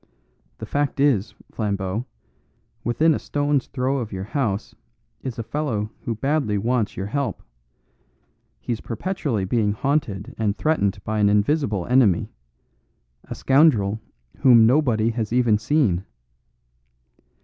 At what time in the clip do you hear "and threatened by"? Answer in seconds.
10.39-11.19